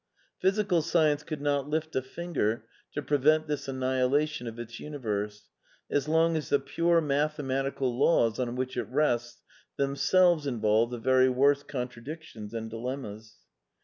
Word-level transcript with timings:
Physical 0.39 0.81
science 0.81 1.21
could 1.21 1.41
not 1.41 1.69
lift 1.69 1.95
a 1.95 2.01
finger 2.01 2.65
to 2.93 3.03
prevent 3.03 3.45
this 3.45 3.67
annihilation 3.67 4.47
of 4.47 4.57
its 4.57 4.79
universe, 4.79 5.47
as 5.91 6.07
long 6.07 6.35
as 6.35 6.49
the 6.49 6.57
pure 6.59 6.99
mathematical 7.01 7.95
laws, 7.95 8.39
on 8.39 8.55
which 8.55 8.75
it 8.75 8.89
rests, 8.89 9.43
themselves 9.77 10.47
involved 10.47 10.91
the 10.91 10.97
very 10.97 11.29
worst 11.29 11.67
contradictions 11.67 12.51
and 12.51 12.71
dilemmas. 12.71 13.35